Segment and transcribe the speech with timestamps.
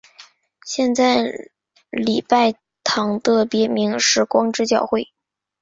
[0.65, 1.31] 现在
[1.91, 5.11] 礼拜堂的别名是光之教会。